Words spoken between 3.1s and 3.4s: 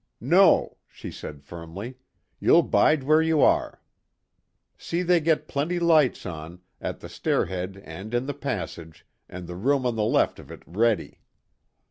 ye